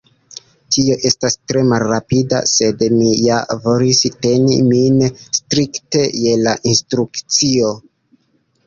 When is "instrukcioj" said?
6.75-7.75